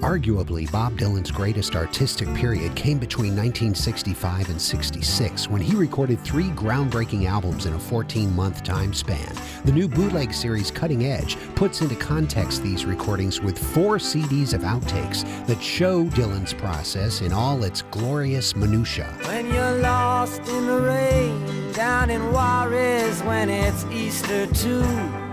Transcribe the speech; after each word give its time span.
Arguably, 0.00 0.70
Bob 0.72 0.96
Dylan's 0.96 1.30
greatest 1.30 1.76
artistic 1.76 2.32
period 2.34 2.74
came 2.74 2.98
between 2.98 3.36
1965 3.36 4.48
and 4.48 4.60
66 4.60 5.50
when 5.50 5.60
he 5.60 5.76
recorded 5.76 6.18
three 6.20 6.48
groundbreaking 6.50 7.26
albums 7.26 7.66
in 7.66 7.74
a 7.74 7.78
14 7.78 8.34
month 8.34 8.62
time 8.62 8.94
span. 8.94 9.30
The 9.66 9.72
new 9.72 9.88
bootleg 9.88 10.32
series 10.32 10.70
Cutting 10.70 11.04
Edge 11.04 11.36
puts 11.54 11.82
into 11.82 11.96
context 11.96 12.62
these 12.62 12.86
recordings 12.86 13.42
with 13.42 13.58
four 13.58 13.98
CDs 13.98 14.54
of 14.54 14.62
outtakes 14.62 15.24
that 15.46 15.62
show 15.62 16.04
Dylan's 16.04 16.54
process 16.54 17.20
in 17.20 17.34
all 17.34 17.62
its 17.62 17.82
glorious 17.82 18.56
minutiae. 18.56 19.14
When 19.26 19.52
you're 19.52 19.78
lost 19.82 20.40
in 20.48 20.66
the 20.66 20.80
rain 20.80 21.72
down 21.72 22.08
in 22.08 22.32
Juarez 22.32 23.22
when 23.24 23.50
it's 23.50 23.84
Easter 23.86 24.46
too. 24.46 25.29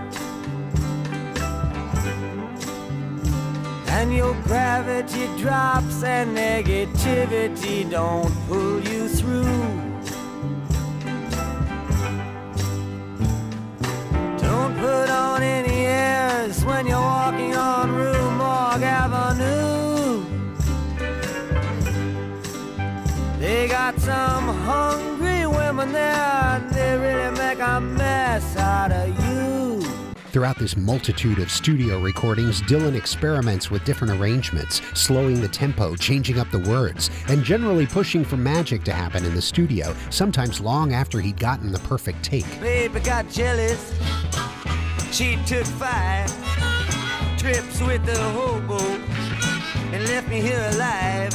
And 4.00 4.14
your 4.14 4.34
gravity 4.44 5.26
drops 5.38 6.04
and 6.04 6.36
negativity 6.36 7.90
don't 7.90 8.32
pull 8.46 8.80
you 8.80 9.08
through. 9.08 9.42
Don't 14.38 14.74
put 14.78 15.10
on 15.10 15.42
any 15.42 15.86
airs 15.86 16.64
when 16.64 16.86
you're 16.86 17.00
walking 17.00 17.56
on 17.56 17.90
Rue 17.90 18.30
Morgue 18.40 18.84
Avenue. 18.84 20.22
They 23.40 23.66
got 23.66 23.98
some 23.98 24.46
hungry 24.70 25.44
women 25.44 25.90
there, 25.90 26.14
and 26.54 26.70
they 26.70 26.96
really 26.96 27.36
make 27.36 27.58
a 27.58 27.80
mess 27.80 28.56
out 28.56 28.92
of. 28.92 28.97
Throughout 30.38 30.56
this 30.56 30.76
multitude 30.76 31.40
of 31.40 31.50
studio 31.50 31.98
recordings, 31.98 32.62
Dylan 32.62 32.94
experiments 32.94 33.72
with 33.72 33.84
different 33.84 34.20
arrangements, 34.20 34.80
slowing 34.94 35.40
the 35.40 35.48
tempo, 35.48 35.96
changing 35.96 36.38
up 36.38 36.48
the 36.52 36.60
words, 36.60 37.10
and 37.26 37.42
generally 37.42 37.88
pushing 37.88 38.24
for 38.24 38.36
magic 38.36 38.84
to 38.84 38.92
happen 38.92 39.24
in 39.24 39.34
the 39.34 39.42
studio, 39.42 39.92
sometimes 40.10 40.60
long 40.60 40.92
after 40.92 41.20
he'd 41.20 41.40
gotten 41.40 41.72
the 41.72 41.80
perfect 41.80 42.22
take. 42.22 42.46
Baby 42.60 43.00
got 43.00 43.28
jealous. 43.28 43.92
She 45.10 45.34
took 45.44 45.66
five 45.66 46.30
trips 47.36 47.80
with 47.80 48.06
the 48.06 48.16
hobo 48.30 48.78
and 49.92 50.04
left 50.04 50.28
me 50.28 50.40
here 50.40 50.70
alive. 50.74 51.34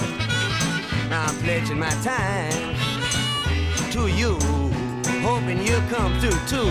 Now 1.09 1.25
I'm 1.25 1.35
pledging 1.39 1.77
my 1.77 1.89
time 1.89 2.73
to 3.91 4.07
you, 4.07 4.39
hoping 5.23 5.65
you'll 5.65 5.81
come 5.89 6.19
through 6.19 6.37
too. 6.47 6.69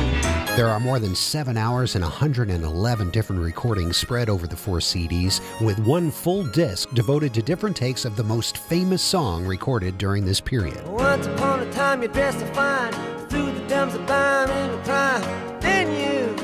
There 0.55 0.69
are 0.69 0.79
more 0.79 0.99
than 0.99 1.15
seven 1.15 1.57
hours 1.57 1.95
and 1.95 2.05
111 2.05 3.11
different 3.11 3.43
recordings 3.43 3.97
spread 3.97 4.29
over 4.29 4.47
the 4.47 4.57
four 4.57 4.79
CDs, 4.79 5.41
with 5.63 5.79
one 5.79 6.11
full 6.11 6.45
disc 6.45 6.91
devoted 6.91 7.33
to 7.35 7.43
different 7.43 7.75
takes 7.75 8.05
of 8.05 8.17
the 8.17 8.23
most 8.23 8.59
famous 8.59 9.03
song 9.03 9.47
recorded 9.47 9.97
during 9.97 10.27
this 10.27 10.41
period. 10.41 10.87
Once 10.87 11.27
upon 11.27 11.61
a 11.61 11.73
time 11.73 12.03
you 12.03 12.09
dressed 12.09 12.41
so 12.41 12.47
fine, 12.53 12.93
through 13.31 13.51
the 13.53 13.67
dumps 13.67 13.95
of 13.95 14.07
time 14.07 14.51
in 14.51 14.71
the 14.73 14.83
crime, 14.85 15.61
didn't 15.61 15.95
you? 15.95 16.35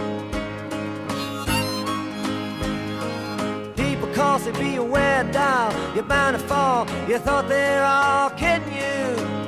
People 3.76 4.08
call 4.14 4.38
say 4.38 4.52
be 4.52 4.76
aware, 4.76 5.24
doll, 5.24 5.70
you're 5.94 6.04
bound 6.04 6.38
to 6.38 6.42
fall. 6.46 6.86
You 7.06 7.18
thought 7.18 7.46
they're 7.48 7.84
all 7.84 8.30
kidding 8.30 8.72
you. 8.72 9.47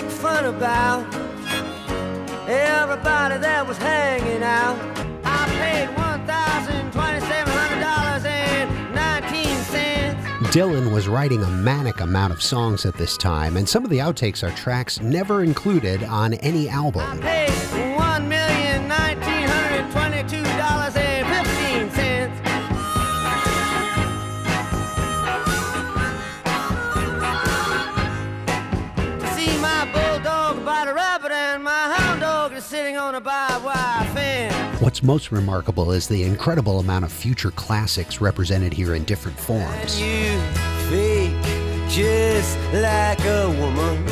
make 0.00 0.10
fun 0.10 0.46
about 0.46 1.04
everybody 2.48 3.36
that 3.36 3.66
was 3.68 3.76
hanging 3.76 4.42
out. 4.42 4.74
I 5.22 5.44
paid 5.60 5.94
one 5.94 6.26
thousand 6.26 6.90
twenty-seven 6.92 7.52
hundred 7.52 7.80
dollars 7.82 8.24
and 8.24 8.94
nineteen 8.94 9.54
cents. 9.64 10.26
Dylan 10.54 10.94
was 10.94 11.08
writing 11.08 11.42
a 11.42 11.50
manic 11.50 12.00
amount 12.00 12.32
of 12.32 12.42
songs 12.42 12.86
at 12.86 12.94
this 12.94 13.18
time, 13.18 13.58
and 13.58 13.68
some 13.68 13.84
of 13.84 13.90
the 13.90 13.98
outtakes 13.98 14.42
are 14.42 14.54
tracks 14.56 14.98
never 15.02 15.42
included 15.42 16.02
on 16.04 16.32
any 16.34 16.70
album. 16.70 17.20
See 29.44 29.58
my 29.60 29.84
bulldog 29.92 30.64
bite 30.64 30.88
a 30.88 30.94
rabbit 30.94 31.32
and 31.32 31.62
my 31.64 31.94
hound 31.96 32.20
dog 32.20 32.52
is 32.52 32.64
sitting 32.64 32.96
on 32.96 33.14
a 33.14 33.20
barbed 33.20 33.64
wire 33.64 34.04
fence. 34.14 34.80
What's 34.80 35.02
most 35.02 35.32
remarkable 35.32 35.92
is 35.92 36.06
the 36.08 36.22
incredible 36.24 36.78
amount 36.80 37.04
of 37.04 37.12
future 37.12 37.50
classics 37.52 38.20
represented 38.20 38.72
here 38.72 38.94
in 38.94 39.04
different 39.04 39.36
And 39.38 39.46
forms. 39.46 40.00
you 40.00 40.38
fake 40.90 41.34
just 41.88 42.56
like 42.74 43.20
a 43.24 43.48
woman. 43.60 44.06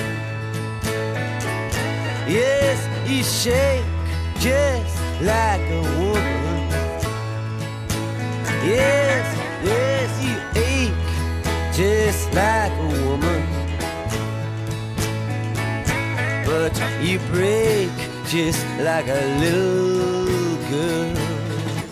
Yes, 2.28 2.78
you 3.08 3.22
shake 3.22 3.84
just 4.38 4.96
like 5.22 5.60
a 5.60 5.82
woman. 5.98 6.40
Yes, 8.64 8.99
But 16.50 16.74
you 17.00 17.20
break 17.30 17.92
just 18.26 18.66
like 18.80 19.06
a 19.06 19.38
little 19.38 20.56
girl. 20.68 21.14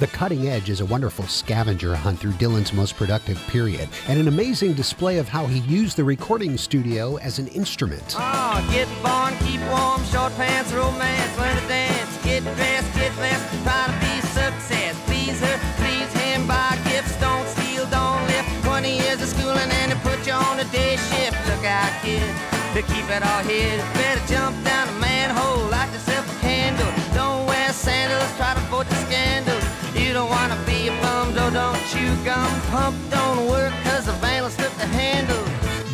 The 0.00 0.08
Cutting 0.08 0.48
Edge 0.48 0.68
is 0.68 0.80
a 0.80 0.84
wonderful 0.84 1.28
scavenger 1.28 1.94
hunt 1.94 2.18
through 2.18 2.32
Dylan's 2.32 2.72
most 2.72 2.96
productive 2.96 3.38
period, 3.46 3.88
and 4.08 4.18
an 4.18 4.26
amazing 4.26 4.72
display 4.72 5.18
of 5.18 5.28
how 5.28 5.46
he 5.46 5.60
used 5.60 5.96
the 5.96 6.02
recording 6.02 6.58
studio 6.58 7.18
as 7.18 7.38
an 7.38 7.46
instrument. 7.48 8.16
Oh, 8.18 8.68
get 8.72 8.88
born, 9.00 9.38
keep 9.46 9.60
warm, 9.70 10.02
short 10.06 10.34
pants, 10.34 10.72
romance, 10.72 11.38
learn 11.38 11.54
to 11.54 11.68
dance, 11.68 12.24
get 12.24 12.42
dressed, 12.42 12.92
get 12.96 13.14
blessed, 13.14 13.62
try 13.62 13.86
to 13.86 13.92
be 14.02 14.20
success. 14.26 14.98
Please 15.06 15.38
her, 15.38 15.58
please 15.78 16.12
him, 16.20 16.48
buy 16.48 16.76
gifts, 16.82 17.14
don't 17.20 17.46
steal, 17.46 17.86
don't 17.90 18.26
lift. 18.26 18.64
20 18.64 18.90
years 18.90 19.22
of 19.22 19.28
schooling 19.28 19.70
and 19.70 19.92
they 19.92 19.98
put 20.02 20.26
you 20.26 20.32
on 20.32 20.58
a 20.58 20.64
day 20.74 20.96
shift. 20.96 21.38
Look 21.46 21.64
out, 21.64 21.92
kid, 22.02 22.57
to 22.82 22.94
keep 22.94 23.10
it 23.10 23.22
all 23.24 23.42
hid. 23.42 23.80
Better 23.94 24.20
jump 24.32 24.54
down 24.64 24.88
a 24.88 24.92
manhole, 25.00 25.68
light 25.68 25.90
yourself 25.92 26.24
a 26.30 26.40
candle. 26.40 26.86
Don't 27.12 27.44
wear 27.46 27.72
sandals, 27.72 28.30
try 28.36 28.54
to 28.54 28.60
avoid 28.60 28.86
the 28.86 28.94
scandals. 29.06 29.64
You 29.94 30.12
don't 30.12 30.30
wanna 30.30 30.56
be 30.64 30.86
a 30.86 30.92
bum, 31.02 31.34
though, 31.34 31.50
don't 31.50 31.80
chew 31.90 32.14
gum. 32.24 32.48
Pump 32.70 32.96
don't 33.10 33.48
work, 33.48 33.74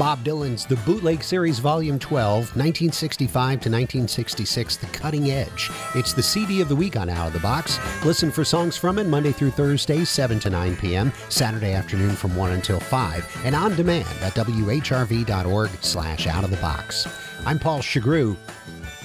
Bob 0.05 0.23
Dylan's 0.23 0.67
The 0.67 0.77
Bootleg 0.85 1.25
Series 1.25 1.61
Volume 1.61 1.99
12, 1.99 2.55
1965 2.55 3.33
to 3.33 3.71
1966, 3.71 4.77
The 4.77 4.87
Cutting 4.89 5.31
Edge. 5.31 5.71
It's 5.95 6.13
the 6.13 6.23
CD 6.23 6.61
of 6.61 6.69
the 6.69 6.77
week 6.77 6.95
on 6.95 7.09
Out 7.09 7.29
of 7.29 7.33
the 7.33 7.39
Box. 7.39 7.79
Listen 8.05 8.31
for 8.31 8.45
songs 8.45 8.77
from 8.77 8.99
it 8.99 9.07
Monday 9.07 9.33
through 9.33 9.53
Thursday, 9.53 10.05
7 10.05 10.39
to 10.41 10.51
9 10.51 10.77
p.m., 10.77 11.11
Saturday 11.31 11.73
afternoon 11.73 12.17
from 12.17 12.37
1 12.37 12.53
until 12.53 12.81
5, 12.81 13.41
and 13.47 13.55
on 13.55 13.75
demand 13.77 14.07
at 14.21 14.35
whrv.org 14.35 15.71
slash 15.81 16.27
out 16.27 16.45
of 16.45 16.51
the 16.51 16.59
box. 16.59 17.09
I'm 17.47 17.59
Paul 17.59 17.79
Chagru. 17.79 18.37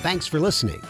Thanks 0.01 0.27
for 0.27 0.41
listening. 0.41 0.81